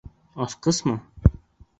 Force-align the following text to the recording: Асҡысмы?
Асҡысмы? 0.45 0.95